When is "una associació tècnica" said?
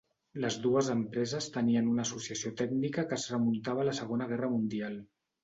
1.91-3.05